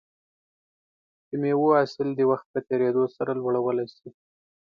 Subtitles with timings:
[1.29, 4.09] د مېوو حاصل د وخت په تېریدو سره لوړولی شي.